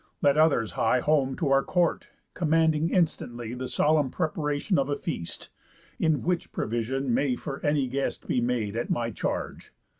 Let 0.23 0.35
others 0.35 0.71
hie 0.71 0.99
Home 1.01 1.35
to 1.35 1.51
our 1.51 1.61
court, 1.61 2.09
commanding 2.33 2.89
instantly 2.89 3.53
The 3.53 3.67
solemn 3.67 4.09
preparation 4.09 4.79
of 4.79 4.89
a 4.89 4.95
feast, 4.95 5.51
In 5.99 6.23
which 6.23 6.51
provision 6.51 7.13
may 7.13 7.35
for 7.35 7.63
any 7.63 7.87
guest 7.87 8.27
Be 8.27 8.41
made 8.41 8.75
at 8.75 8.89
my 8.89 9.11
charge. 9.11 9.71